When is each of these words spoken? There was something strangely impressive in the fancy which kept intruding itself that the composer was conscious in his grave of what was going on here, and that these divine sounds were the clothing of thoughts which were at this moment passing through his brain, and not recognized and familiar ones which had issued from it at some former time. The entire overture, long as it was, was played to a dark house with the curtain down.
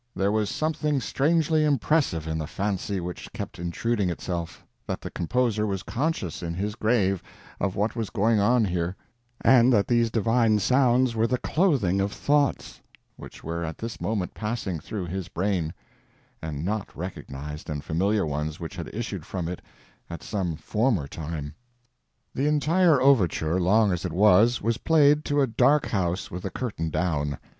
There 0.15 0.31
was 0.31 0.49
something 0.49 0.99
strangely 0.99 1.63
impressive 1.63 2.27
in 2.27 2.39
the 2.39 2.47
fancy 2.47 2.99
which 2.99 3.31
kept 3.33 3.59
intruding 3.59 4.09
itself 4.09 4.65
that 4.87 4.99
the 4.99 5.11
composer 5.11 5.67
was 5.67 5.83
conscious 5.83 6.41
in 6.41 6.55
his 6.55 6.73
grave 6.73 7.21
of 7.59 7.75
what 7.75 7.95
was 7.95 8.09
going 8.09 8.39
on 8.39 8.65
here, 8.65 8.95
and 9.41 9.71
that 9.71 9.87
these 9.87 10.09
divine 10.09 10.57
sounds 10.57 11.15
were 11.15 11.27
the 11.27 11.37
clothing 11.37 12.01
of 12.01 12.11
thoughts 12.11 12.81
which 13.15 13.43
were 13.43 13.63
at 13.63 13.77
this 13.77 14.01
moment 14.01 14.33
passing 14.33 14.79
through 14.79 15.05
his 15.05 15.27
brain, 15.27 15.71
and 16.41 16.65
not 16.65 16.97
recognized 16.97 17.69
and 17.69 17.83
familiar 17.83 18.25
ones 18.25 18.59
which 18.59 18.77
had 18.77 18.89
issued 18.95 19.23
from 19.23 19.47
it 19.47 19.61
at 20.09 20.23
some 20.23 20.55
former 20.55 21.07
time. 21.07 21.53
The 22.33 22.47
entire 22.47 22.99
overture, 22.99 23.59
long 23.59 23.91
as 23.91 24.03
it 24.03 24.13
was, 24.13 24.63
was 24.63 24.79
played 24.79 25.23
to 25.25 25.41
a 25.41 25.45
dark 25.45 25.85
house 25.89 26.31
with 26.31 26.41
the 26.41 26.49
curtain 26.49 26.89
down. 26.89 27.37